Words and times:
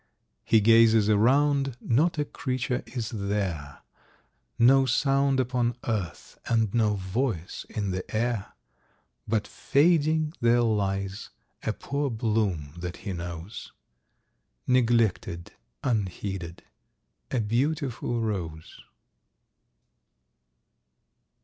He 0.43 0.61
gazes 0.61 1.09
around, 1.09 1.77
not 1.79 2.17
a 2.17 2.25
creature 2.25 2.81
is 2.87 3.11
there, 3.11 3.83
No 4.57 4.87
sound 4.87 5.39
upon 5.39 5.75
earth, 5.87 6.39
and 6.47 6.73
no 6.73 6.95
voice 6.95 7.67
in 7.69 7.91
the 7.91 8.03
air; 8.11 8.53
But 9.27 9.45
fading 9.47 10.33
there 10.41 10.61
lies 10.63 11.29
a 11.61 11.71
poor 11.71 12.09
bloom 12.09 12.73
that 12.77 12.97
he 13.05 13.13
knows, 13.13 13.73
Neglected, 14.65 15.51
unheeded—a 15.83 17.39
beautiful 17.41 18.21
Rose. 18.21 18.81